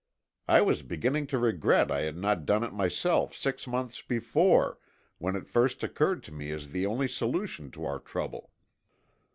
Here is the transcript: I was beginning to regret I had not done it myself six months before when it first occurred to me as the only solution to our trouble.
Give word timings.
I 0.47 0.61
was 0.61 0.81
beginning 0.81 1.27
to 1.27 1.37
regret 1.37 1.91
I 1.91 1.99
had 1.99 2.17
not 2.17 2.43
done 2.43 2.63
it 2.63 2.73
myself 2.73 3.35
six 3.35 3.67
months 3.67 4.01
before 4.01 4.79
when 5.19 5.35
it 5.35 5.45
first 5.47 5.83
occurred 5.83 6.23
to 6.23 6.31
me 6.31 6.49
as 6.49 6.71
the 6.71 6.87
only 6.87 7.07
solution 7.07 7.69
to 7.69 7.85
our 7.85 7.99
trouble. 7.99 8.49